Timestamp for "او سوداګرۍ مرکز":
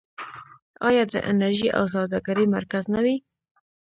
1.77-2.83